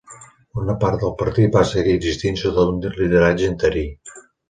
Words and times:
Una 0.61 0.75
part 0.83 1.03
del 1.03 1.13
partit 1.19 1.59
va 1.59 1.63
seguir 1.73 1.95
existint 1.99 2.43
sota 2.47 2.69
un 2.73 2.83
lideratge 2.91 3.55
interí. 3.55 3.89